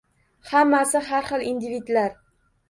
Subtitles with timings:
[0.51, 2.17] Hammasi har xil individlar.